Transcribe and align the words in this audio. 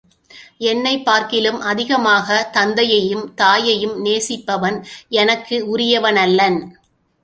என்னைப் 0.57 1.05
பார்க்கிலும் 1.05 1.59
அதிகமாகத் 1.61 2.53
தந்தையையும் 2.53 3.33
தாயையும் 3.33 4.05
நேசிப்பவன் 4.05 4.85
எனக்கு 5.09 5.77
உரியவனல்லன். 5.77 6.59